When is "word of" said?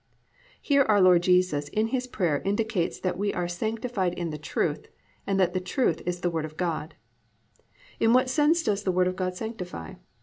6.31-6.57, 8.91-9.15